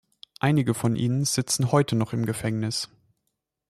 Einige 0.39 0.73
von 0.73 0.95
ihnen 0.95 1.25
sitzen 1.25 1.71
heute 1.71 1.95
noch 1.95 2.11
im 2.11 2.25
Gefängnis. 2.25 2.89